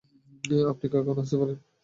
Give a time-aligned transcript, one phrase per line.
[0.71, 1.57] আপনি এখন আসতে পারেন।